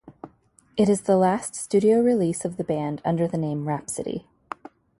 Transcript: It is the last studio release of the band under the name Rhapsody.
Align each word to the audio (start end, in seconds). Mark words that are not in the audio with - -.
It 0.77 0.89
is 0.89 1.01
the 1.01 1.15
last 1.15 1.53
studio 1.53 1.99
release 2.01 2.43
of 2.43 2.57
the 2.57 2.63
band 2.63 3.03
under 3.05 3.27
the 3.27 3.37
name 3.37 3.67
Rhapsody. 3.67 4.25